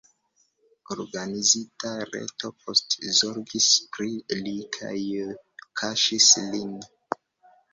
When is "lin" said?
6.49-6.77